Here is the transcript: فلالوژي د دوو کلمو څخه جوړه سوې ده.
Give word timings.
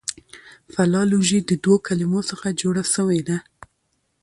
فلالوژي 0.73 1.39
د 1.43 1.51
دوو 1.63 1.75
کلمو 1.87 2.21
څخه 2.29 2.47
جوړه 2.61 2.83
سوې 2.95 3.21
ده. 3.27 3.37